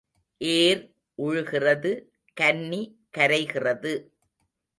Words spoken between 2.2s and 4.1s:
கன்னி கரைகிறது.